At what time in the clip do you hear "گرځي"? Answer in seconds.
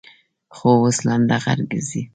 1.69-2.01